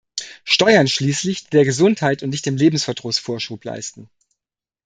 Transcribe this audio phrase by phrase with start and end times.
[0.45, 4.09] Steuern schließlich, die der Gesundheit und nicht dem Lebensverdruss Vorschub leisten.